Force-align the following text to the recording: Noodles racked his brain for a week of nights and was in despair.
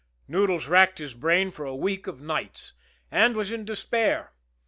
Noodles 0.27 0.65
racked 0.67 0.97
his 0.97 1.13
brain 1.13 1.51
for 1.51 1.63
a 1.63 1.75
week 1.75 2.07
of 2.07 2.19
nights 2.23 2.73
and 3.11 3.35
was 3.35 3.51
in 3.51 3.65
despair. 3.65 4.31